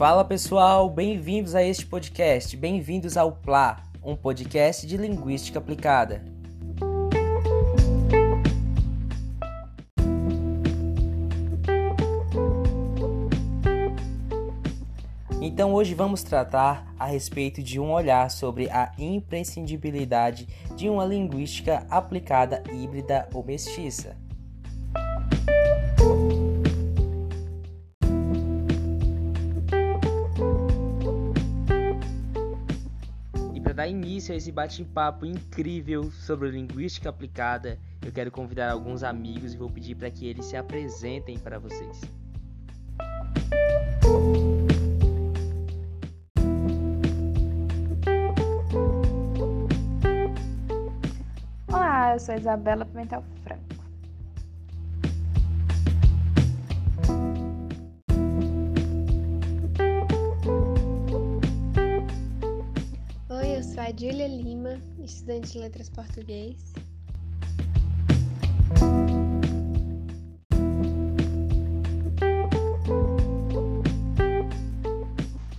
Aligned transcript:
Fala 0.00 0.24
pessoal, 0.24 0.88
bem-vindos 0.88 1.54
a 1.54 1.62
este 1.62 1.84
podcast, 1.84 2.56
bem-vindos 2.56 3.18
ao 3.18 3.32
PLA, 3.32 3.82
um 4.02 4.16
podcast 4.16 4.86
de 4.86 4.96
linguística 4.96 5.58
aplicada. 5.58 6.24
Então 15.38 15.74
hoje 15.74 15.92
vamos 15.92 16.22
tratar 16.22 16.94
a 16.98 17.04
respeito 17.04 17.62
de 17.62 17.78
um 17.78 17.92
olhar 17.92 18.30
sobre 18.30 18.70
a 18.70 18.92
imprescindibilidade 18.96 20.48
de 20.76 20.88
uma 20.88 21.04
linguística 21.04 21.86
aplicada 21.90 22.62
híbrida 22.72 23.28
ou 23.34 23.44
mestiça. 23.44 24.16
Início 33.90 34.32
a 34.32 34.36
esse 34.36 34.52
bate-papo 34.52 35.26
incrível 35.26 36.10
sobre 36.12 36.50
linguística 36.50 37.10
aplicada, 37.10 37.78
eu 38.04 38.12
quero 38.12 38.30
convidar 38.30 38.70
alguns 38.70 39.02
amigos 39.02 39.52
e 39.52 39.56
vou 39.56 39.68
pedir 39.68 39.96
para 39.96 40.10
que 40.10 40.26
eles 40.26 40.46
se 40.46 40.56
apresentem 40.56 41.38
para 41.38 41.58
vocês. 41.58 42.00
Olá, 51.68 52.14
eu 52.14 52.20
sou 52.20 52.34
Isabela 52.34 52.84
Pimentel 52.84 53.24
Franco. 53.42 53.79
Oi, 64.00 64.06
eu 64.06 64.12
sou 64.12 64.12
a 64.12 64.12
Júlia 64.12 64.28
Lima, 64.28 64.80
estudante 65.02 65.52
de 65.52 65.58
Letras 65.58 65.88
Português. 65.90 66.56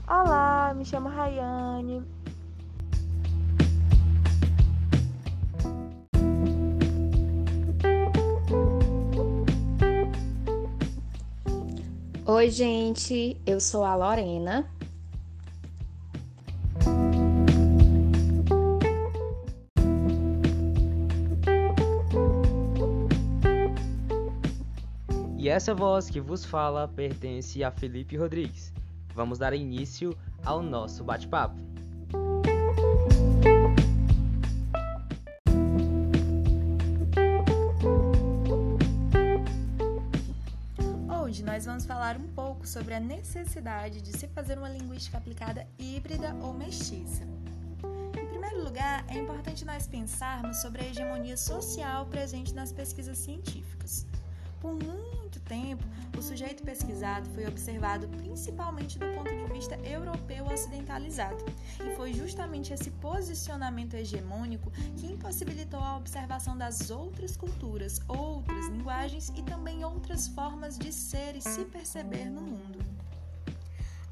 Olá, 0.08 0.74
me 0.76 0.86
chamo 0.86 1.10
Rayane. 1.10 2.04
Oi, 12.26 12.50
gente, 12.50 13.38
eu 13.46 13.60
sou 13.60 13.84
a 13.84 13.96
Lorena. 13.96 14.68
Essa 25.62 25.76
voz 25.76 26.10
que 26.10 26.20
vos 26.20 26.44
fala 26.44 26.88
pertence 26.88 27.64
a 27.64 27.70
Felipe 27.70 28.18
Rodrigues. 28.18 28.74
Vamos 29.14 29.38
dar 29.38 29.54
início 29.54 30.18
ao 30.44 30.60
nosso 30.64 31.04
bate-papo. 31.04 31.56
Hoje 41.22 41.44
nós 41.44 41.64
vamos 41.64 41.86
falar 41.86 42.18
um 42.18 42.28
pouco 42.30 42.66
sobre 42.66 42.96
a 42.96 43.00
necessidade 43.00 44.02
de 44.02 44.18
se 44.18 44.28
fazer 44.30 44.58
uma 44.58 44.68
linguística 44.68 45.20
aplicada 45.20 45.68
híbrida 45.78 46.36
ou 46.42 46.54
mestiça. 46.54 47.22
Em 48.20 48.26
primeiro 48.26 48.64
lugar, 48.64 49.06
é 49.08 49.20
importante 49.20 49.64
nós 49.64 49.86
pensarmos 49.86 50.60
sobre 50.60 50.82
a 50.82 50.88
hegemonia 50.88 51.38
social 51.38 52.08
presente 52.08 52.52
nas 52.52 52.72
pesquisas 52.72 53.20
científicas. 53.20 54.08
Por 54.62 54.76
muito 54.76 55.40
tempo, 55.40 55.84
o 56.16 56.22
sujeito 56.22 56.62
pesquisado 56.62 57.28
foi 57.32 57.48
observado 57.48 58.08
principalmente 58.10 59.00
do 59.00 59.08
ponto 59.08 59.30
de 59.30 59.52
vista 59.52 59.76
europeu 59.78 60.46
ocidentalizado, 60.46 61.44
e 61.84 61.96
foi 61.96 62.14
justamente 62.14 62.72
esse 62.72 62.92
posicionamento 62.92 63.96
hegemônico 63.96 64.70
que 64.96 65.08
impossibilitou 65.08 65.80
a 65.80 65.98
observação 65.98 66.56
das 66.56 66.92
outras 66.92 67.36
culturas, 67.36 68.00
outras 68.08 68.68
linguagens 68.68 69.34
e 69.36 69.42
também 69.42 69.84
outras 69.84 70.28
formas 70.28 70.78
de 70.78 70.94
ser 70.94 71.36
e 71.36 71.42
se 71.42 71.66
perceber 71.66 72.30
no 72.30 72.42
mundo. 72.42 72.80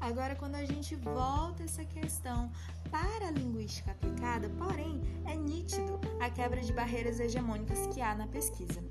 Agora, 0.00 0.34
quando 0.34 0.56
a 0.56 0.64
gente 0.64 0.96
volta 0.96 1.62
essa 1.62 1.84
questão 1.84 2.50
para 2.90 3.28
a 3.28 3.30
linguística 3.30 3.92
aplicada, 3.92 4.48
porém, 4.58 5.00
é 5.26 5.36
nítido 5.36 6.00
a 6.18 6.28
quebra 6.28 6.60
de 6.60 6.72
barreiras 6.72 7.20
hegemônicas 7.20 7.86
que 7.94 8.00
há 8.00 8.14
na 8.16 8.26
pesquisa. 8.26 8.82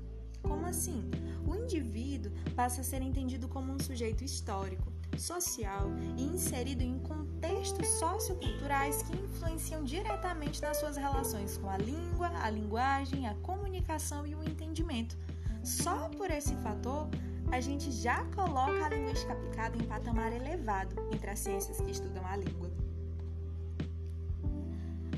Como 0.42 0.66
assim? 0.66 1.10
O 1.46 1.54
indivíduo 1.54 2.32
passa 2.54 2.80
a 2.80 2.84
ser 2.84 3.02
entendido 3.02 3.48
como 3.48 3.72
um 3.72 3.78
sujeito 3.78 4.24
histórico, 4.24 4.92
social 5.16 5.88
e 6.16 6.22
inserido 6.22 6.82
em 6.82 6.98
contextos 7.00 7.86
socioculturais 7.98 9.02
que 9.02 9.16
influenciam 9.16 9.84
diretamente 9.84 10.62
nas 10.62 10.78
suas 10.78 10.96
relações 10.96 11.56
com 11.58 11.68
a 11.68 11.76
língua, 11.76 12.28
a 12.42 12.50
linguagem, 12.50 13.28
a 13.28 13.34
comunicação 13.36 14.26
e 14.26 14.34
o 14.34 14.42
entendimento. 14.42 15.16
Só 15.62 16.08
por 16.08 16.30
esse 16.30 16.54
fator, 16.56 17.08
a 17.52 17.60
gente 17.60 17.90
já 17.90 18.24
coloca 18.34 18.86
a 18.86 18.88
linguística 18.88 19.32
aplicada 19.32 19.76
em 19.76 19.86
patamar 19.86 20.32
elevado 20.32 20.94
entre 21.12 21.30
as 21.30 21.38
ciências 21.40 21.80
que 21.80 21.90
estudam 21.90 22.24
a 22.26 22.36
língua. 22.36 22.70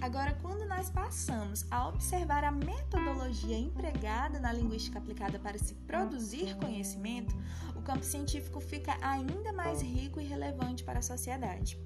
Agora, 0.02 0.36
quando 0.42 0.66
nós 0.66 0.90
passamos 0.90 1.64
a 1.70 1.86
observar 1.86 2.42
a 2.42 2.50
metodologia 2.50 3.56
empregada 3.56 4.40
na 4.40 4.52
linguística 4.52 4.98
aplicada 4.98 5.38
para 5.38 5.56
se 5.56 5.74
produzir 5.74 6.56
conhecimento, 6.56 7.32
o 7.76 7.80
campo 7.80 8.04
científico 8.04 8.60
fica 8.60 8.96
ainda 9.00 9.52
mais 9.52 9.80
rico 9.80 10.20
e 10.20 10.24
relevante 10.24 10.82
para 10.82 10.98
a 10.98 11.02
sociedade. 11.02 11.78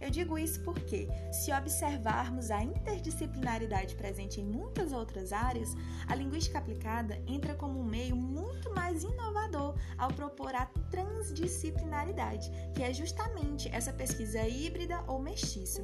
Eu 0.00 0.10
digo 0.10 0.38
isso 0.38 0.62
porque, 0.62 1.08
se 1.32 1.52
observarmos 1.52 2.52
a 2.52 2.62
interdisciplinaridade 2.62 3.96
presente 3.96 4.40
em 4.40 4.44
muitas 4.44 4.92
outras 4.92 5.32
áreas, 5.32 5.74
a 6.06 6.14
linguística 6.14 6.56
aplicada 6.56 7.20
entra 7.26 7.56
como 7.56 7.80
um 7.80 7.84
meio 7.84 8.14
muito 8.14 8.72
mais 8.72 9.02
inovador 9.02 9.74
ao 9.98 10.12
propor 10.12 10.54
a 10.54 10.66
transdisciplinaridade, 10.88 12.48
que 12.76 12.82
é 12.84 12.94
justamente 12.94 13.68
essa 13.72 13.92
pesquisa 13.92 14.46
híbrida 14.46 15.02
ou 15.08 15.20
mestiça 15.20 15.82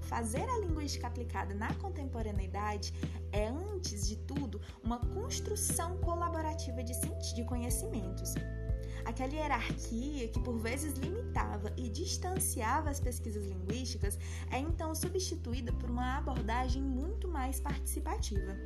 fazer 0.00 0.48
a 0.48 0.58
linguística 0.58 1.06
aplicada 1.06 1.54
na 1.54 1.72
contemporaneidade 1.74 2.92
é, 3.32 3.48
antes 3.48 4.08
de 4.08 4.16
tudo, 4.16 4.60
uma 4.82 4.98
construção 4.98 5.96
colaborativa 5.98 6.82
de, 6.82 6.92
de 7.34 7.44
conhecimentos. 7.44 8.34
Aquela 9.04 9.32
hierarquia 9.32 10.28
que 10.28 10.40
por 10.40 10.58
vezes 10.58 10.94
limitava 10.94 11.72
e 11.76 11.88
distanciava 11.88 12.90
as 12.90 13.00
pesquisas 13.00 13.46
linguísticas 13.46 14.18
é 14.50 14.58
então 14.58 14.94
substituída 14.94 15.72
por 15.72 15.90
uma 15.90 16.18
abordagem 16.18 16.82
muito 16.82 17.26
mais 17.26 17.60
participativa. 17.60 18.56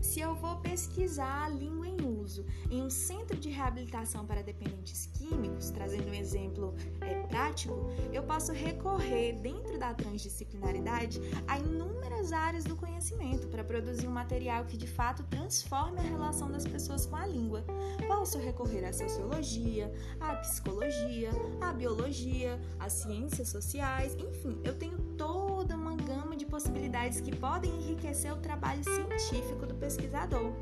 Se 0.00 0.20
eu 0.20 0.34
vou 0.34 0.56
pesquisar 0.60 1.44
a 1.44 1.48
língua 1.48 1.88
em 1.88 1.96
uso 2.02 2.35
em 2.76 2.82
um 2.82 2.90
centro 2.90 3.36
de 3.38 3.48
reabilitação 3.48 4.26
para 4.26 4.42
dependentes 4.42 5.06
químicos, 5.06 5.70
trazendo 5.70 6.10
um 6.10 6.14
exemplo 6.14 6.74
é, 7.00 7.22
prático, 7.22 7.74
eu 8.12 8.22
posso 8.22 8.52
recorrer, 8.52 9.40
dentro 9.40 9.78
da 9.78 9.94
transdisciplinaridade, 9.94 11.20
a 11.46 11.58
inúmeras 11.58 12.32
áreas 12.32 12.64
do 12.64 12.76
conhecimento 12.76 13.48
para 13.48 13.64
produzir 13.64 14.06
um 14.06 14.10
material 14.10 14.64
que 14.64 14.76
de 14.76 14.86
fato 14.86 15.22
transforme 15.24 15.98
a 15.98 16.02
relação 16.02 16.50
das 16.50 16.66
pessoas 16.66 17.06
com 17.06 17.16
a 17.16 17.26
língua. 17.26 17.64
Posso 18.06 18.38
recorrer 18.38 18.84
à 18.84 18.92
sociologia, 18.92 19.92
à 20.20 20.34
psicologia, 20.36 21.30
à 21.60 21.72
biologia, 21.72 22.60
às 22.78 22.92
ciências 22.92 23.48
sociais, 23.48 24.14
enfim, 24.16 24.60
eu 24.64 24.74
tenho 24.74 24.98
toda 25.16 25.76
uma 25.76 25.96
gama 25.96 26.36
de 26.36 26.44
possibilidades 26.44 27.20
que 27.20 27.34
podem 27.34 27.70
enriquecer 27.70 28.32
o 28.32 28.36
trabalho 28.36 28.84
científico 28.84 29.66
do 29.66 29.74
pesquisador. 29.74 30.52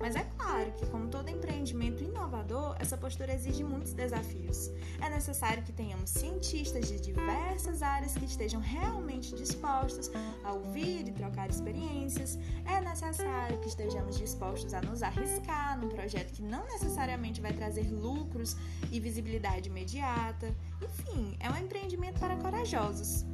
Mas 0.00 0.16
é 0.16 0.24
claro 0.38 0.72
que, 0.72 0.86
como 0.86 1.08
todo 1.08 1.28
empreendimento 1.28 2.02
inovador, 2.02 2.74
essa 2.78 2.96
postura 2.96 3.34
exige 3.34 3.62
muitos 3.62 3.92
desafios. 3.92 4.70
É 4.98 5.10
necessário 5.10 5.62
que 5.62 5.72
tenhamos 5.72 6.08
cientistas 6.08 6.88
de 6.88 6.98
diversas 6.98 7.82
áreas 7.82 8.14
que 8.14 8.24
estejam 8.24 8.62
realmente 8.62 9.34
dispostos 9.34 10.10
a 10.42 10.52
ouvir 10.54 11.06
e 11.06 11.12
trocar 11.12 11.50
experiências. 11.50 12.38
É 12.64 12.80
necessário 12.80 13.58
que 13.60 13.68
estejamos 13.68 14.16
dispostos 14.16 14.72
a 14.72 14.80
nos 14.80 15.02
arriscar 15.02 15.78
num 15.78 15.90
projeto 15.90 16.32
que 16.32 16.42
não 16.42 16.64
necessariamente 16.66 17.42
vai 17.42 17.52
trazer 17.52 17.90
lucros 17.92 18.56
e 18.90 18.98
visibilidade 18.98 19.68
imediata. 19.68 20.54
Enfim, 20.80 21.36
é 21.38 21.50
um 21.50 21.58
empreendimento 21.58 22.18
para 22.18 22.36
corajosos. 22.36 23.26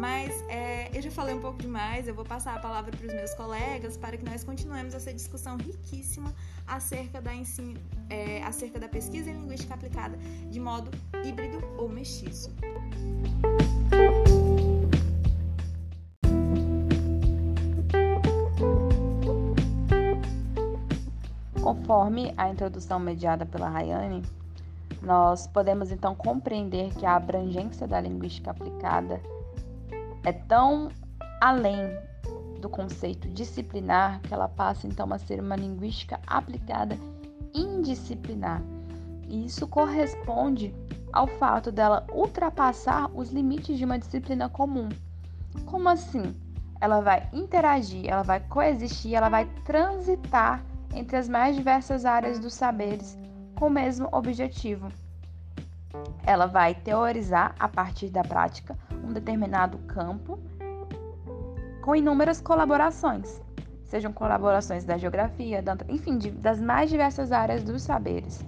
Mas 0.00 0.42
é, 0.48 0.90
eu 0.96 1.02
já 1.02 1.10
falei 1.10 1.34
um 1.34 1.40
pouco 1.42 1.58
demais, 1.58 2.08
eu 2.08 2.14
vou 2.14 2.24
passar 2.24 2.54
a 2.54 2.58
palavra 2.58 2.90
para 2.90 3.06
os 3.06 3.12
meus 3.12 3.34
colegas 3.34 3.98
para 3.98 4.16
que 4.16 4.24
nós 4.24 4.42
continuemos 4.42 4.94
essa 4.94 5.12
discussão 5.12 5.58
riquíssima 5.58 6.32
acerca 6.66 7.20
da, 7.20 7.34
ensino, 7.34 7.78
é, 8.08 8.42
acerca 8.42 8.80
da 8.80 8.88
pesquisa 8.88 9.28
em 9.28 9.34
linguística 9.34 9.74
aplicada 9.74 10.16
de 10.50 10.58
modo 10.58 10.90
híbrido 11.22 11.58
ou 11.76 11.86
mestiço. 11.86 12.50
Conforme 21.60 22.32
a 22.38 22.48
introdução 22.48 22.98
mediada 22.98 23.44
pela 23.44 23.68
Rayane, 23.68 24.22
nós 25.02 25.46
podemos 25.46 25.92
então 25.92 26.14
compreender 26.14 26.90
que 26.94 27.04
a 27.04 27.16
abrangência 27.16 27.86
da 27.86 28.00
linguística 28.00 28.50
aplicada 28.50 29.20
é 30.24 30.32
tão 30.32 30.90
além 31.40 31.96
do 32.60 32.68
conceito 32.68 33.28
disciplinar 33.28 34.20
que 34.20 34.34
ela 34.34 34.48
passa 34.48 34.86
então 34.86 35.12
a 35.12 35.18
ser 35.18 35.40
uma 35.40 35.56
linguística 35.56 36.20
aplicada 36.26 36.98
indisciplinar. 37.54 38.62
E 39.28 39.46
isso 39.46 39.66
corresponde 39.66 40.74
ao 41.12 41.26
fato 41.26 41.72
dela 41.72 42.06
ultrapassar 42.12 43.10
os 43.14 43.30
limites 43.30 43.78
de 43.78 43.84
uma 43.84 43.98
disciplina 43.98 44.48
comum. 44.48 44.88
Como 45.66 45.88
assim? 45.88 46.34
Ela 46.80 47.00
vai 47.00 47.28
interagir, 47.32 48.08
ela 48.08 48.22
vai 48.22 48.40
coexistir, 48.40 49.14
ela 49.14 49.28
vai 49.28 49.46
transitar 49.64 50.62
entre 50.94 51.16
as 51.16 51.28
mais 51.28 51.56
diversas 51.56 52.04
áreas 52.04 52.38
dos 52.38 52.54
saberes 52.54 53.18
com 53.54 53.66
o 53.66 53.70
mesmo 53.70 54.08
objetivo. 54.12 54.88
Ela 56.24 56.46
vai 56.46 56.74
teorizar 56.74 57.54
a 57.58 57.68
partir 57.68 58.08
da 58.08 58.22
prática 58.22 58.76
um 59.04 59.12
determinado 59.12 59.78
campo 59.78 60.38
com 61.82 61.96
inúmeras 61.96 62.40
colaborações, 62.40 63.40
sejam 63.84 64.12
colaborações 64.12 64.84
da 64.84 64.96
geografia, 64.96 65.62
da, 65.62 65.76
enfim, 65.88 66.18
de, 66.18 66.30
das 66.30 66.60
mais 66.60 66.90
diversas 66.90 67.32
áreas 67.32 67.64
dos 67.64 67.82
saberes. 67.82 68.44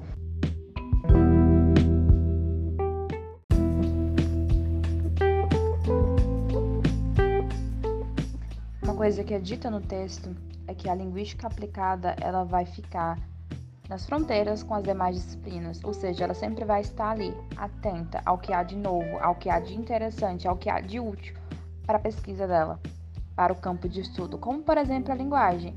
Uma 8.82 8.94
coisa 8.94 9.24
que 9.24 9.34
é 9.34 9.38
dita 9.38 9.70
no 9.70 9.80
texto 9.80 10.34
é 10.66 10.74
que 10.74 10.88
a 10.88 10.94
linguística 10.94 11.46
aplicada 11.46 12.14
ela 12.20 12.44
vai 12.44 12.64
ficar 12.64 13.18
nas 13.92 14.06
fronteiras 14.06 14.62
com 14.62 14.74
as 14.74 14.82
demais 14.82 15.16
disciplinas, 15.16 15.78
ou 15.84 15.92
seja, 15.92 16.24
ela 16.24 16.32
sempre 16.32 16.64
vai 16.64 16.80
estar 16.80 17.10
ali, 17.10 17.36
atenta 17.58 18.22
ao 18.24 18.38
que 18.38 18.50
há 18.50 18.62
de 18.62 18.74
novo, 18.74 19.18
ao 19.20 19.34
que 19.34 19.50
há 19.50 19.60
de 19.60 19.74
interessante, 19.74 20.48
ao 20.48 20.56
que 20.56 20.70
há 20.70 20.80
de 20.80 20.98
útil 20.98 21.36
para 21.86 21.98
a 21.98 22.00
pesquisa 22.00 22.46
dela, 22.46 22.80
para 23.36 23.52
o 23.52 23.56
campo 23.56 23.86
de 23.90 24.00
estudo, 24.00 24.38
como 24.38 24.62
por 24.62 24.78
exemplo 24.78 25.12
a 25.12 25.14
linguagem. 25.14 25.76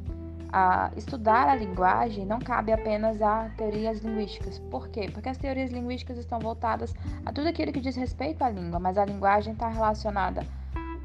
A 0.50 0.92
estudar 0.96 1.50
a 1.50 1.56
linguagem 1.56 2.26
não 2.26 2.40
cabe 2.40 2.72
apenas 2.72 3.22
a 3.22 3.50
teorias 3.58 4.00
linguísticas. 4.00 4.60
Por 4.72 4.88
quê? 4.88 5.10
Porque 5.12 5.28
as 5.28 5.38
teorias 5.38 5.70
linguísticas 5.70 6.18
estão 6.18 6.40
voltadas 6.40 6.94
a 7.26 7.34
tudo 7.34 7.50
aquilo 7.50 7.74
que 7.74 7.82
diz 7.82 7.98
respeito 7.98 8.42
à 8.42 8.50
língua, 8.50 8.80
mas 8.80 8.98
a 8.98 9.04
linguagem 9.04 9.52
está 9.52 9.68
relacionada 9.68 10.46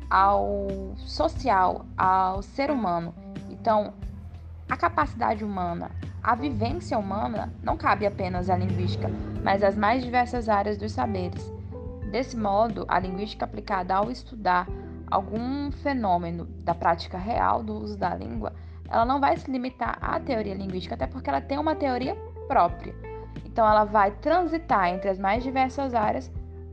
ao 0.09 0.69
social, 0.97 1.85
ao 1.99 2.41
ser 2.41 2.71
humano. 2.71 3.13
Então, 3.51 3.93
a 4.69 4.77
capacidade 4.77 5.43
humana, 5.43 5.91
a 6.23 6.35
vivência 6.35 6.99
humana 6.99 7.53
não 7.63 7.77
cabe 7.77 8.07
apenas 8.07 8.51
à 8.51 8.57
linguística, 8.57 9.11
mas 9.43 9.63
às 9.63 9.75
mais 9.75 10.05
diversas 10.05 10.49
áreas 10.49 10.77
dos 10.77 10.93
saberes. 10.93 11.53
Desse 12.11 12.37
modo, 12.37 12.85
a 12.89 12.99
linguística 12.99 13.45
aplicada 13.45 13.95
ao 13.95 14.11
estudar 14.11 14.67
algum 15.11 15.73
fenômeno 15.73 16.45
da 16.63 16.75
prática 16.75 17.17
real 17.17 17.63
do 17.63 17.75
uso 17.75 17.97
da 17.97 18.15
língua, 18.15 18.53
ela 18.89 19.05
não 19.05 19.21
vai 19.21 19.37
se 19.37 19.51
limitar 19.51 19.99
à 20.01 20.21
teoria 20.21 20.55
linguística, 20.55 20.95
até 20.95 21.07
porque 21.07 21.31
ela 21.31 21.41
tem 21.41 21.59
uma 21.59 21.75
teoria 21.75 22.15
própria. 22.47 22.95
Então, 23.45 23.67
ela 23.67 23.85
vai 23.85 24.11
transitar 24.11 24.89
entre 24.89 25.09
as 25.09 25.19
mais 25.19 25.43
diversas 25.43 25.95
áreas 25.95 26.31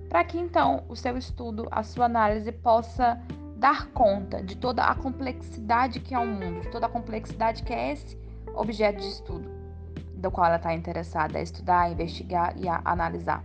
para 0.10 0.24
que 0.24 0.38
então 0.38 0.84
o 0.88 0.96
seu 0.96 1.18
estudo, 1.18 1.68
a 1.72 1.84
sua 1.84 2.06
análise 2.06 2.52
possa 2.52 3.20
dar 3.56 3.88
conta 3.88 4.42
de 4.42 4.56
toda 4.56 4.84
a 4.84 4.96
complexidade 4.96 6.00
que 6.00 6.14
é 6.14 6.20
o 6.20 6.28
mundo, 6.28 6.62
de 6.62 6.70
toda 6.70 6.86
a 6.86 6.90
complexidade 6.90 7.64
que 7.64 7.74
é 7.74 7.92
esse 7.92 8.18
objeto 8.58 9.00
de 9.00 9.08
estudo, 9.08 9.50
do 10.16 10.32
qual 10.32 10.48
ela 10.48 10.56
está 10.58 10.74
interessada 10.74 11.38
a 11.38 11.42
estudar, 11.42 11.82
a 11.82 11.90
investigar 11.90 12.54
e 12.58 12.68
a 12.68 12.82
analisar. 12.84 13.44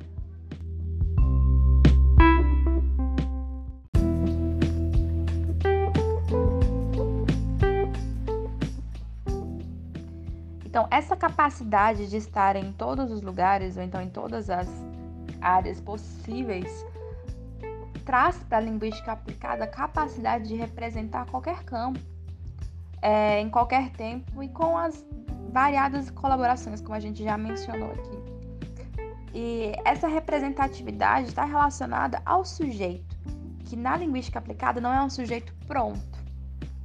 Então, 10.64 10.88
essa 10.90 11.14
capacidade 11.14 12.08
de 12.08 12.16
estar 12.16 12.56
em 12.56 12.72
todos 12.72 13.10
os 13.10 13.20
lugares, 13.20 13.76
ou 13.76 13.82
então 13.82 14.00
em 14.00 14.08
todas 14.08 14.48
as 14.48 14.66
áreas 15.38 15.78
possíveis 15.80 16.86
traz 18.06 18.42
para 18.44 18.56
a 18.56 18.60
linguística 18.60 19.12
aplicada 19.12 19.64
a 19.64 19.66
capacidade 19.66 20.48
de 20.48 20.54
representar 20.54 21.26
qualquer 21.26 21.62
campo, 21.64 22.00
é, 23.02 23.40
em 23.40 23.50
qualquer 23.50 23.90
tempo 23.90 24.42
e 24.42 24.48
com 24.48 24.78
as 24.78 25.04
variadas 25.50 26.08
colaborações, 26.10 26.80
como 26.80 26.94
a 26.94 27.00
gente 27.00 27.22
já 27.22 27.36
mencionou 27.36 27.90
aqui. 27.90 28.22
E 29.34 29.72
essa 29.84 30.08
representatividade 30.08 31.28
está 31.28 31.44
relacionada 31.44 32.22
ao 32.24 32.44
sujeito, 32.44 33.16
que 33.64 33.76
na 33.76 33.96
linguística 33.96 34.38
aplicada 34.38 34.80
não 34.80 34.92
é 34.92 35.02
um 35.02 35.10
sujeito 35.10 35.52
pronto, 35.66 36.00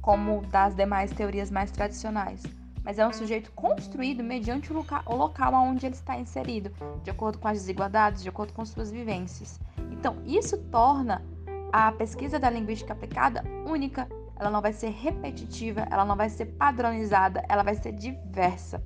como 0.00 0.40
das 0.46 0.74
demais 0.74 1.10
teorias 1.12 1.50
mais 1.50 1.70
tradicionais, 1.70 2.42
mas 2.82 2.98
é 2.98 3.06
um 3.06 3.12
sujeito 3.12 3.52
construído 3.52 4.24
mediante 4.24 4.72
o 4.72 4.76
local, 4.76 5.02
o 5.04 5.14
local 5.14 5.52
onde 5.52 5.84
ele 5.84 5.94
está 5.94 6.18
inserido, 6.18 6.72
de 7.02 7.10
acordo 7.10 7.38
com 7.38 7.46
as 7.46 7.58
desigualdades, 7.58 8.22
de 8.22 8.28
acordo 8.30 8.54
com 8.54 8.64
suas 8.64 8.90
vivências. 8.90 9.60
Então, 9.92 10.16
isso 10.24 10.56
torna 10.70 11.22
a 11.70 11.92
pesquisa 11.92 12.38
da 12.38 12.48
linguística 12.48 12.94
aplicada 12.94 13.44
única, 13.66 14.08
ela 14.38 14.50
não 14.50 14.60
vai 14.60 14.72
ser 14.72 14.90
repetitiva, 14.90 15.86
ela 15.90 16.04
não 16.04 16.16
vai 16.16 16.28
ser 16.28 16.46
padronizada, 16.46 17.44
ela 17.48 17.62
vai 17.62 17.74
ser 17.74 17.92
diversa. 17.92 18.82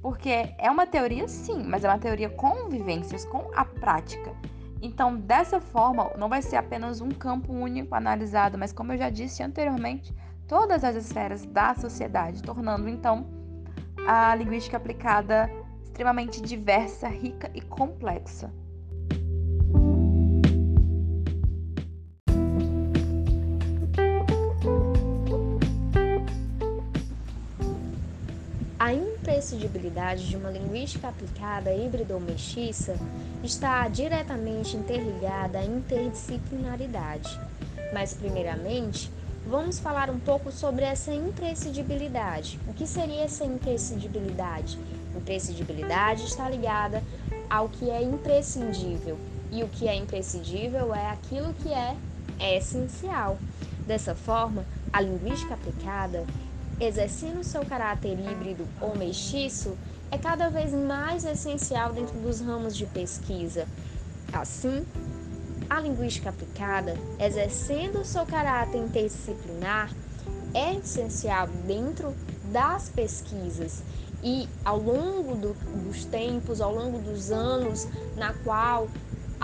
Porque 0.00 0.54
é 0.58 0.70
uma 0.70 0.86
teoria, 0.86 1.26
sim, 1.28 1.62
mas 1.62 1.84
é 1.84 1.88
uma 1.88 1.98
teoria 1.98 2.30
com 2.30 2.68
vivências, 2.68 3.24
com 3.24 3.50
a 3.54 3.64
prática. 3.64 4.34
Então, 4.82 5.16
dessa 5.16 5.60
forma, 5.60 6.10
não 6.18 6.28
vai 6.28 6.42
ser 6.42 6.56
apenas 6.56 7.00
um 7.00 7.08
campo 7.08 7.52
único 7.52 7.94
analisado, 7.94 8.58
mas 8.58 8.72
como 8.72 8.92
eu 8.92 8.98
já 8.98 9.08
disse 9.08 9.42
anteriormente, 9.42 10.14
todas 10.46 10.84
as 10.84 10.94
esferas 10.94 11.44
da 11.46 11.74
sociedade, 11.74 12.42
tornando 12.42 12.88
então 12.88 13.26
a 14.06 14.34
linguística 14.34 14.76
aplicada 14.76 15.50
extremamente 15.82 16.42
diversa, 16.42 17.08
rica 17.08 17.50
e 17.54 17.60
complexa. 17.62 18.52
Imprescindibilidade 29.54 30.28
de 30.28 30.36
uma 30.36 30.50
linguística 30.50 31.08
aplicada, 31.08 31.72
híbrida 31.72 32.14
ou 32.14 32.20
mestiça 32.20 32.98
está 33.42 33.86
diretamente 33.88 34.76
interligada 34.76 35.58
à 35.58 35.64
interdisciplinaridade. 35.64 37.40
Mas, 37.92 38.12
primeiramente, 38.12 39.10
vamos 39.46 39.78
falar 39.78 40.10
um 40.10 40.18
pouco 40.18 40.50
sobre 40.50 40.84
essa 40.84 41.12
imprescindibilidade. 41.12 42.58
O 42.66 42.74
que 42.74 42.86
seria 42.86 43.22
essa 43.22 43.44
imprescindibilidade? 43.44 44.78
Imprescindibilidade 45.14 46.24
está 46.24 46.48
ligada 46.48 47.02
ao 47.48 47.68
que 47.68 47.90
é 47.90 48.02
imprescindível, 48.02 49.16
e 49.52 49.62
o 49.62 49.68
que 49.68 49.86
é 49.86 49.94
imprescindível 49.94 50.92
é 50.92 51.10
aquilo 51.10 51.54
que 51.54 51.72
é 51.72 51.96
essencial. 52.56 53.38
Dessa 53.86 54.14
forma, 54.14 54.64
a 54.92 55.00
linguística 55.00 55.54
aplicada 55.54 56.24
exercendo 56.80 57.44
seu 57.44 57.64
caráter 57.64 58.18
híbrido 58.18 58.66
ou 58.80 58.96
mestiço, 58.96 59.76
é 60.10 60.18
cada 60.18 60.48
vez 60.48 60.72
mais 60.72 61.24
essencial 61.24 61.92
dentro 61.92 62.18
dos 62.18 62.40
ramos 62.40 62.76
de 62.76 62.86
pesquisa. 62.86 63.66
Assim, 64.32 64.84
a 65.68 65.80
linguística 65.80 66.30
aplicada, 66.30 66.96
exercendo 67.18 68.04
seu 68.04 68.26
caráter 68.26 68.78
interdisciplinar, 68.78 69.90
é 70.52 70.74
essencial 70.74 71.48
dentro 71.66 72.14
das 72.52 72.88
pesquisas 72.88 73.82
e 74.22 74.48
ao 74.64 74.78
longo 74.78 75.34
do, 75.34 75.54
dos 75.84 76.04
tempos, 76.04 76.60
ao 76.60 76.74
longo 76.74 76.98
dos 76.98 77.30
anos, 77.30 77.86
na 78.16 78.32
qual 78.32 78.88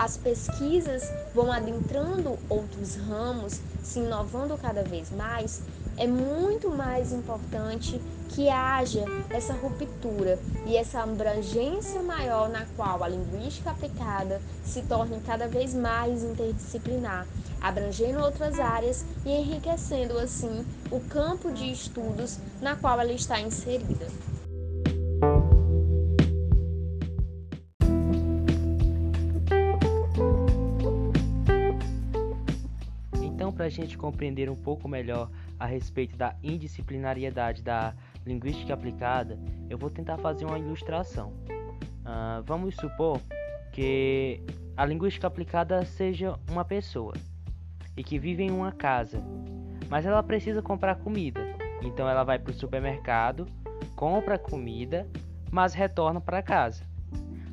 as 0.01 0.17
pesquisas 0.17 1.03
vão 1.31 1.51
adentrando 1.51 2.35
outros 2.49 2.95
ramos, 2.95 3.61
se 3.83 3.99
inovando 3.99 4.57
cada 4.57 4.83
vez 4.83 5.11
mais, 5.11 5.61
é 5.95 6.07
muito 6.07 6.71
mais 6.71 7.13
importante 7.13 8.01
que 8.29 8.49
haja 8.49 9.05
essa 9.29 9.53
ruptura 9.53 10.39
e 10.65 10.75
essa 10.75 11.03
abrangência 11.03 12.01
maior 12.01 12.49
na 12.49 12.65
qual 12.75 13.03
a 13.03 13.07
linguística 13.07 13.69
aplicada 13.69 14.41
se 14.65 14.81
torne 14.81 15.21
cada 15.23 15.47
vez 15.47 15.75
mais 15.75 16.23
interdisciplinar, 16.23 17.27
abrangendo 17.61 18.21
outras 18.21 18.59
áreas 18.59 19.05
e 19.23 19.29
enriquecendo 19.29 20.17
assim 20.17 20.65
o 20.89 20.99
campo 21.01 21.51
de 21.51 21.71
estudos 21.71 22.39
na 22.59 22.75
qual 22.75 22.99
ela 22.99 23.13
está 23.13 23.39
inserida. 23.39 24.07
Para 33.61 33.67
a 33.67 33.69
gente 33.69 33.95
compreender 33.95 34.49
um 34.49 34.55
pouco 34.55 34.89
melhor 34.89 35.29
a 35.59 35.67
respeito 35.67 36.17
da 36.17 36.35
indisciplinariedade 36.41 37.61
da 37.61 37.93
linguística 38.25 38.73
aplicada, 38.73 39.37
eu 39.69 39.77
vou 39.77 39.87
tentar 39.87 40.17
fazer 40.17 40.45
uma 40.45 40.57
ilustração. 40.57 41.31
Uh, 41.47 42.41
vamos 42.43 42.75
supor 42.75 43.21
que 43.71 44.41
a 44.75 44.83
linguística 44.83 45.27
aplicada 45.27 45.85
seja 45.85 46.39
uma 46.49 46.65
pessoa 46.65 47.13
e 47.95 48.03
que 48.03 48.17
vive 48.17 48.41
em 48.41 48.49
uma 48.49 48.71
casa, 48.71 49.23
mas 49.87 50.07
ela 50.07 50.23
precisa 50.23 50.59
comprar 50.63 50.95
comida. 50.95 51.41
Então 51.83 52.09
ela 52.09 52.23
vai 52.23 52.39
para 52.39 52.49
o 52.49 52.55
supermercado, 52.55 53.45
compra 53.95 54.39
comida, 54.39 55.07
mas 55.51 55.75
retorna 55.75 56.19
para 56.19 56.41
casa. 56.41 56.83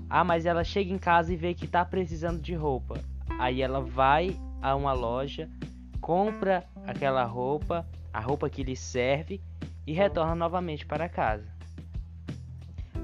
Ah, 0.09 0.25
mas 0.25 0.47
ela 0.47 0.65
chega 0.65 0.91
em 0.91 0.99
casa 0.99 1.35
e 1.35 1.37
vê 1.37 1.53
que 1.53 1.67
está 1.67 1.85
precisando 1.85 2.41
de 2.41 2.55
roupa. 2.55 2.99
Aí 3.39 3.61
ela 3.61 3.83
vai 3.83 4.35
a 4.63 4.75
uma 4.75 4.93
loja, 4.95 5.51
compra 6.09 6.65
aquela 6.87 7.23
roupa, 7.25 7.87
a 8.11 8.19
roupa 8.19 8.49
que 8.49 8.63
lhe 8.63 8.75
serve 8.75 9.43
e 9.87 9.93
retorna 9.93 10.35
novamente 10.35 10.87
para 10.87 11.07
casa. 11.07 11.45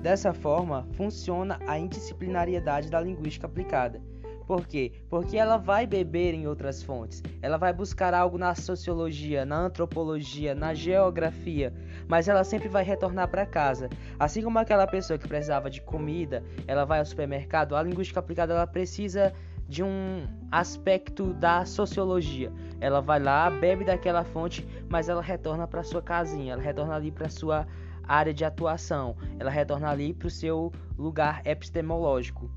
Dessa 0.01 0.33
forma, 0.33 0.89
funciona 0.95 1.59
a 1.67 1.79
indisciplinariedade 1.79 2.89
da 2.89 2.99
linguística 2.99 3.47
aplicada. 3.47 4.01
Por 4.47 4.67
quê? 4.67 4.91
Porque 5.11 5.37
ela 5.37 5.59
vai 5.59 5.87
beber 5.87 6.33
em 6.33 6.47
outras 6.47 6.83
fontes. 6.83 7.23
Ela 7.43 7.59
vai 7.59 7.75
buscar 7.75 8.15
algo 8.15 8.39
na 8.39 8.55
sociologia, 8.55 9.45
na 9.45 9.59
antropologia, 9.59 10.55
na 10.55 10.73
geografia, 10.73 11.75
mas 12.09 12.27
ela 12.27 12.43
sempre 12.43 12.69
vai 12.69 12.85
retornar 12.85 13.29
para 13.29 13.45
casa. 13.45 13.91
Assim 14.19 14.43
como 14.43 14.59
aquela 14.59 14.87
pessoa 14.87 15.19
que 15.19 15.29
precisava 15.29 15.69
de 15.69 15.83
comida, 15.83 16.43
ela 16.67 16.87
vai 16.87 17.01
ao 17.01 17.05
supermercado, 17.05 17.77
a 17.77 17.83
linguística 17.83 18.21
aplicada 18.21 18.55
ela 18.55 18.67
precisa 18.67 19.35
de 19.69 19.83
um 19.83 20.27
aspecto 20.51 21.33
da 21.35 21.65
sociologia. 21.65 22.53
Ela 22.81 23.01
vai 23.01 23.21
lá, 23.21 23.51
bebe 23.51 23.85
daquela 23.85 24.25
fonte, 24.25 24.67
mas 24.89 25.09
ela 25.09 25.23
retorna 25.23 25.67
para 25.67 25.83
sua 25.83 26.03
casinha, 26.03 26.53
ela 26.53 26.63
retorna 26.63 26.95
ali 26.95 27.11
para 27.11 27.29
sua 27.29 27.67
área 28.07 28.35
de 28.35 28.45
atuação, 28.45 29.17
ela 29.39 29.51
retorna 29.51 29.91
ali 29.91 30.13
para 30.13 30.29
o 30.29 30.31
seu 30.31 30.71
lugar 30.99 31.41
epistemológico. 31.45 32.51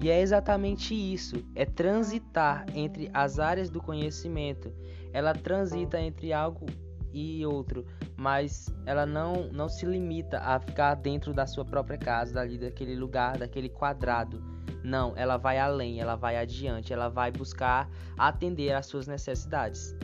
E 0.00 0.10
é 0.10 0.20
exatamente 0.20 0.94
isso, 0.94 1.44
é 1.54 1.64
transitar 1.64 2.66
entre 2.74 3.10
as 3.12 3.38
áreas 3.38 3.70
do 3.70 3.80
conhecimento. 3.80 4.72
Ela 5.12 5.32
transita 5.32 6.00
entre 6.00 6.32
algo 6.32 6.66
e 7.12 7.46
outro, 7.46 7.86
mas 8.16 8.74
ela 8.84 9.06
não, 9.06 9.48
não 9.52 9.68
se 9.68 9.86
limita 9.86 10.38
a 10.40 10.58
ficar 10.58 10.94
dentro 10.96 11.32
da 11.32 11.46
sua 11.46 11.64
própria 11.64 11.96
casa, 11.96 12.34
dali 12.34 12.58
daquele 12.58 12.96
lugar, 12.96 13.38
daquele 13.38 13.68
quadrado. 13.68 14.53
Não, 14.84 15.14
ela 15.16 15.38
vai 15.38 15.58
além, 15.58 15.98
ela 15.98 16.14
vai 16.14 16.36
adiante, 16.36 16.92
ela 16.92 17.08
vai 17.08 17.32
buscar 17.32 17.88
atender 18.18 18.74
às 18.74 18.84
suas 18.84 19.06
necessidades. 19.06 19.96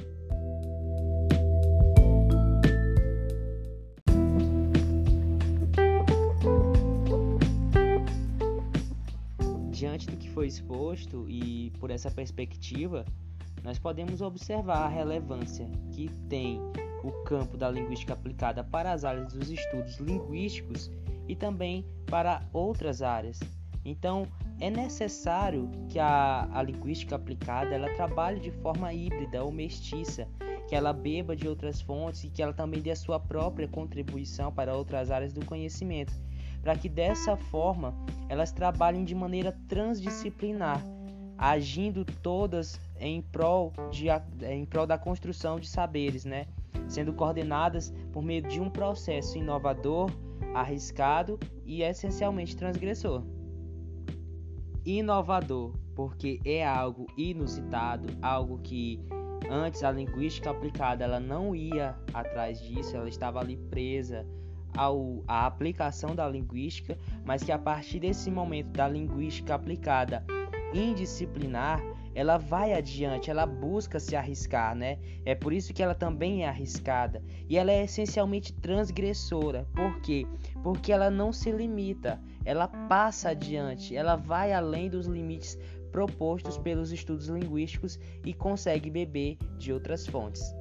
Diante 9.71 10.07
do 10.07 10.17
que 10.17 10.31
foi 10.31 10.47
exposto 10.47 11.29
e 11.29 11.71
por 11.79 11.91
essa 11.91 12.11
perspectiva, 12.11 13.05
nós 13.63 13.79
podemos 13.79 14.23
observar 14.23 14.87
a 14.87 14.89
relevância 14.89 15.69
que 15.91 16.09
tem 16.31 16.59
o 17.05 17.13
campo 17.25 17.59
da 17.59 17.71
linguística 17.71 18.15
aplicada 18.15 18.65
para 18.65 18.93
as 18.93 19.05
áreas 19.05 19.35
dos 19.35 19.51
estudos 19.51 19.99
linguísticos 19.99 20.91
e 21.29 21.37
também 21.37 21.85
para 22.07 22.43
outras 22.51 23.03
áreas. 23.03 23.39
Então, 23.85 24.27
é 24.61 24.69
necessário 24.69 25.71
que 25.89 25.99
a, 25.99 26.47
a 26.53 26.63
linguística 26.63 27.17
aplicada 27.17 27.75
ela 27.75 27.93
trabalhe 27.95 28.39
de 28.39 28.51
forma 28.51 28.93
híbrida 28.93 29.43
ou 29.43 29.51
mestiça, 29.51 30.29
que 30.69 30.77
ela 30.77 30.93
beba 30.93 31.35
de 31.35 31.49
outras 31.49 31.81
fontes 31.81 32.25
e 32.25 32.29
que 32.29 32.43
ela 32.43 32.53
também 32.53 32.81
dê 32.81 32.91
a 32.91 32.97
sua 32.97 33.19
própria 33.19 33.67
contribuição 33.67 34.53
para 34.53 34.77
outras 34.77 35.11
áreas 35.11 35.33
do 35.33 35.45
conhecimento, 35.45 36.13
para 36.63 36.77
que 36.77 36.89
dessa 36.89 37.37
forma 37.37 37.95
elas 38.29 38.53
trabalhem 38.53 39.03
de 39.03 39.15
maneira 39.15 39.57
transdisciplinar, 39.67 40.85
agindo 41.39 42.05
todas 42.05 42.79
em 42.99 43.23
prol, 43.23 43.73
de, 43.91 44.09
em 44.47 44.67
prol 44.67 44.87
da 44.87 44.99
construção 44.99 45.59
de 45.59 45.69
saberes, 45.69 46.27
né? 46.27 46.47
sendo 46.87 47.15
coordenadas 47.15 47.95
por 48.13 48.23
meio 48.23 48.43
de 48.43 48.61
um 48.61 48.69
processo 48.69 49.39
inovador, 49.39 50.11
arriscado 50.55 51.39
e 51.65 51.83
essencialmente 51.83 52.57
transgressor. 52.57 53.23
Inovador, 54.99 55.73
porque 55.95 56.41
é 56.45 56.67
algo 56.67 57.07
inusitado, 57.17 58.09
algo 58.21 58.59
que 58.59 59.01
antes 59.49 59.85
a 59.85 59.93
linguística 59.93 60.51
aplicada 60.51 61.05
ela 61.05 61.21
não 61.21 61.55
ia 61.55 61.97
atrás 62.13 62.61
disso, 62.61 62.97
ela 62.97 63.09
estava 63.09 63.39
ali 63.39 63.57
presa 63.57 64.27
ao, 64.77 65.23
à 65.29 65.47
aplicação 65.47 66.13
da 66.15 66.29
linguística, 66.29 66.99
mas 67.25 67.45
que 67.45 67.53
a 67.53 67.59
partir 67.59 68.01
desse 68.01 68.33
momento 68.33 68.73
da 68.73 68.89
linguística 68.89 69.55
aplicada 69.55 70.25
indisciplinar, 70.75 71.81
ela 72.15 72.37
vai 72.37 72.73
adiante, 72.73 73.31
ela 73.31 73.47
busca 73.47 74.01
se 74.01 74.17
arriscar, 74.17 74.75
né? 74.75 74.99
É 75.25 75.35
por 75.35 75.53
isso 75.53 75.73
que 75.73 75.83
ela 75.83 75.95
também 75.95 76.45
é 76.45 76.49
arriscada 76.49 77.23
e 77.49 77.57
ela 77.57 77.71
é 77.71 77.85
essencialmente 77.85 78.53
transgressora. 78.53 79.67
Por 79.75 80.01
quê? 80.01 80.27
Porque 80.63 80.93
ela 80.93 81.11
não 81.11 81.33
se 81.33 81.51
limita, 81.51 82.21
ela 82.45 82.69
passa 82.69 83.31
adiante, 83.31 83.95
ela 83.95 84.17
vai 84.17 84.53
além 84.53 84.89
dos 84.89 85.07
limites 85.07 85.59
propostos 85.91 86.57
pelos 86.57 86.93
estudos 86.93 87.29
linguísticos 87.29 87.99
e 88.25 88.33
consegue 88.33 88.91
beber 88.91 89.37
de 89.59 89.73
outras 89.73 90.07
fontes. 90.07 90.60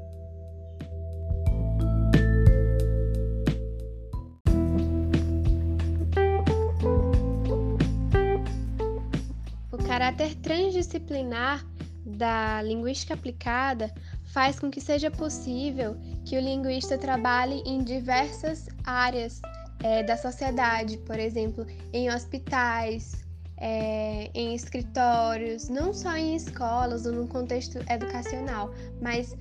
Caráter 10.20 10.36
transdisciplinar 10.36 11.66
da 12.06 12.62
linguística 12.62 13.14
aplicada 13.14 13.94
faz 14.34 14.60
com 14.60 14.70
que 14.70 14.82
seja 14.82 15.10
possível 15.10 15.96
que 16.26 16.38
o 16.38 16.42
linguista 16.42 16.98
trabalhe 16.98 17.64
em 17.66 17.84
diversas 17.84 18.68
áreas 18.84 19.42
é, 19.82 20.04
da 20.04 20.18
sociedade, 20.18 20.98
por 21.00 21.18
exemplo, 21.18 21.66
em 21.94 22.12
hospitais, 22.14 23.26
é, 23.58 24.30
em 24.34 24.54
escritórios, 24.54 25.70
não 25.70 25.94
só 25.94 26.16
em 26.16 26.36
escolas 26.36 27.06
ou 27.06 27.14
no 27.14 27.28
contexto 27.28 27.80
educacional, 27.90 28.74
mas 29.02 29.36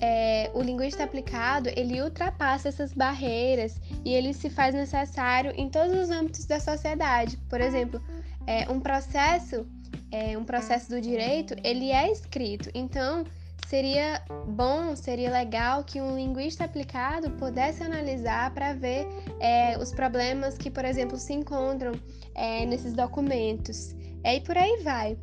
é, 0.00 0.50
o 0.54 0.62
linguista 0.62 1.04
aplicado 1.04 1.68
ele 1.76 2.00
ultrapassa 2.00 2.68
essas 2.68 2.92
barreiras 2.92 3.80
e 4.04 4.14
ele 4.14 4.32
se 4.32 4.48
faz 4.48 4.74
necessário 4.74 5.52
em 5.56 5.68
todos 5.68 5.94
os 5.96 6.10
âmbitos 6.10 6.46
da 6.46 6.58
sociedade. 6.58 7.36
Por 7.48 7.60
exemplo, 7.60 8.00
é, 8.46 8.70
um 8.70 8.80
processo 8.80 9.66
é, 10.12 10.36
um 10.36 10.44
processo 10.44 10.90
do 10.90 11.00
direito, 11.00 11.56
ele 11.64 11.90
é 11.90 12.12
escrito. 12.12 12.70
Então, 12.74 13.24
seria 13.66 14.22
bom, 14.46 14.94
seria 14.94 15.30
legal 15.30 15.82
que 15.82 16.00
um 16.00 16.14
linguista 16.14 16.64
aplicado 16.64 17.30
pudesse 17.30 17.82
analisar 17.82 18.52
para 18.52 18.74
ver 18.74 19.08
é, 19.40 19.78
os 19.78 19.90
problemas 19.90 20.58
que, 20.58 20.70
por 20.70 20.84
exemplo, 20.84 21.16
se 21.16 21.32
encontram 21.32 21.92
é, 22.34 22.66
nesses 22.66 22.92
documentos. 22.92 23.96
É, 24.22 24.36
e 24.36 24.40
por 24.42 24.56
aí 24.56 24.82
vai. 24.82 25.16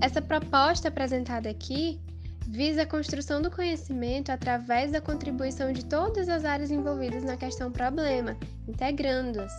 Essa 0.00 0.22
proposta 0.22 0.86
apresentada 0.86 1.50
aqui 1.50 2.00
visa 2.46 2.82
a 2.82 2.86
construção 2.86 3.42
do 3.42 3.50
conhecimento 3.50 4.30
através 4.30 4.92
da 4.92 5.00
contribuição 5.00 5.72
de 5.72 5.84
todas 5.84 6.28
as 6.28 6.44
áreas 6.44 6.70
envolvidas 6.70 7.24
na 7.24 7.36
questão 7.36 7.70
problema, 7.70 8.36
integrando-as. 8.68 9.52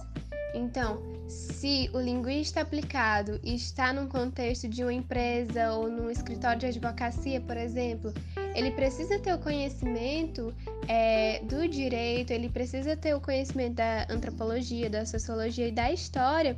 Então, 0.53 1.03
se 1.27 1.89
o 1.94 2.00
linguista 2.00 2.62
aplicado 2.62 3.39
está 3.44 3.91
num 3.91 4.08
contexto 4.08 4.67
de 4.67 4.82
uma 4.82 4.94
empresa 4.94 5.74
ou 5.74 5.89
num 5.89 6.10
escritório 6.10 6.60
de 6.60 6.65
advocacia, 6.67 7.41
por 7.41 7.58
exemplo, 7.58 8.13
ele 8.56 8.72
precisa 8.72 9.20
ter 9.20 9.34
o 9.34 9.38
conhecimento 9.38 10.56
é, 10.88 11.41
do 11.44 11.67
direito, 11.67 12.32
ele 12.32 12.50
precisa 12.50 12.96
ter 12.96 13.13
o 13.13 13.22
conhecimento 13.22 13.75
da 13.75 14.08
antropologia, 14.10 14.89
da 14.89 15.06
sociologia 15.06 15.67
e 15.67 15.72
da 15.72 15.91
história 15.91 16.58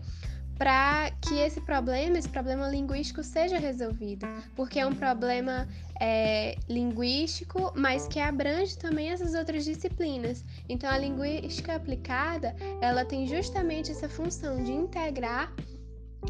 para 0.60 1.10
que 1.22 1.36
esse 1.40 1.62
problema, 1.62 2.18
esse 2.18 2.28
problema 2.28 2.68
linguístico, 2.68 3.24
seja 3.24 3.58
resolvido, 3.58 4.28
porque 4.58 4.78
é 4.78 4.86
um 4.86 4.94
problema 4.94 5.66
é, 6.02 6.58
linguístico, 6.68 7.72
mas 7.78 8.10
que 8.10 8.20
abrange 8.20 8.78
também 8.78 9.10
essas 9.10 9.34
outras 9.34 9.64
disciplinas. 9.64 10.44
Então, 10.68 10.90
a 10.90 10.98
linguística 10.98 11.74
aplicada, 11.74 12.54
ela 12.82 13.06
tem 13.06 13.26
justamente 13.26 13.90
essa 13.90 14.10
função 14.10 14.62
de 14.62 14.74
integrar 14.74 15.50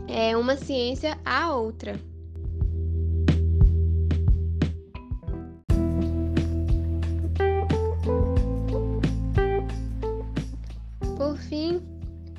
é, 0.07 0.38
uma 0.38 0.55
ciência 0.55 1.17
à 1.25 1.51
outra. 1.51 2.00
Por 11.17 11.36
fim, 11.38 11.81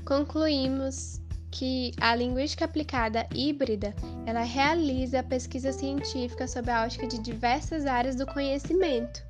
concluímos 0.04 1.19
que 1.50 1.92
a 2.00 2.14
linguística 2.14 2.64
aplicada 2.64 3.26
híbrida, 3.34 3.94
ela 4.24 4.42
realiza 4.42 5.22
pesquisa 5.22 5.72
científica 5.72 6.46
sob 6.46 6.70
a 6.70 6.84
ótica 6.84 7.06
de 7.06 7.18
diversas 7.18 7.86
áreas 7.86 8.16
do 8.16 8.26
conhecimento. 8.26 9.22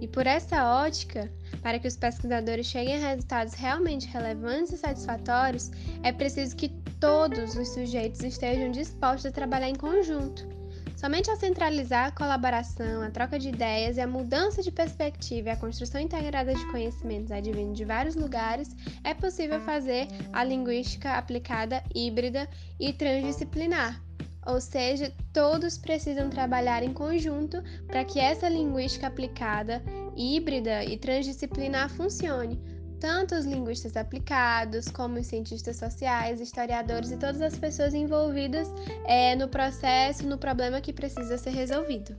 E 0.00 0.06
por 0.06 0.26
essa 0.26 0.64
ótica, 0.82 1.30
para 1.62 1.78
que 1.78 1.88
os 1.88 1.96
pesquisadores 1.96 2.66
cheguem 2.66 2.96
a 2.96 3.08
resultados 3.08 3.54
realmente 3.54 4.08
relevantes 4.08 4.72
e 4.72 4.78
satisfatórios, 4.78 5.70
é 6.02 6.12
preciso 6.12 6.56
que 6.56 6.68
todos 7.00 7.56
os 7.56 7.68
sujeitos 7.68 8.22
estejam 8.22 8.70
dispostos 8.70 9.26
a 9.26 9.32
trabalhar 9.32 9.68
em 9.68 9.74
conjunto 9.74 10.61
Somente 11.02 11.28
ao 11.28 11.36
centralizar 11.36 12.06
a 12.06 12.12
colaboração, 12.12 13.02
a 13.02 13.10
troca 13.10 13.36
de 13.36 13.48
ideias 13.48 13.96
e 13.96 14.00
a 14.00 14.06
mudança 14.06 14.62
de 14.62 14.70
perspectiva 14.70 15.48
e 15.48 15.50
a 15.50 15.56
construção 15.56 16.00
integrada 16.00 16.54
de 16.54 16.64
conhecimentos 16.70 17.32
advindo 17.32 17.74
de 17.74 17.84
vários 17.84 18.14
lugares, 18.14 18.68
é 19.02 19.12
possível 19.12 19.60
fazer 19.62 20.06
a 20.32 20.44
linguística 20.44 21.14
aplicada 21.14 21.82
híbrida 21.92 22.48
e 22.78 22.92
transdisciplinar. 22.92 24.00
Ou 24.46 24.60
seja, 24.60 25.12
todos 25.32 25.76
precisam 25.76 26.30
trabalhar 26.30 26.84
em 26.84 26.92
conjunto 26.92 27.60
para 27.88 28.04
que 28.04 28.20
essa 28.20 28.48
linguística 28.48 29.08
aplicada, 29.08 29.82
híbrida 30.16 30.84
e 30.84 30.96
transdisciplinar 30.96 31.90
funcione, 31.90 32.60
tanto 33.02 33.34
os 33.34 33.44
linguistas 33.44 33.96
aplicados, 33.96 34.88
como 34.88 35.18
os 35.18 35.26
cientistas 35.26 35.76
sociais, 35.76 36.40
historiadores 36.40 37.10
e 37.10 37.16
todas 37.16 37.42
as 37.42 37.58
pessoas 37.58 37.94
envolvidas 37.94 38.68
é, 39.04 39.34
no 39.34 39.48
processo, 39.48 40.24
no 40.24 40.38
problema 40.38 40.80
que 40.80 40.92
precisa 40.92 41.36
ser 41.36 41.50
resolvido. 41.50 42.16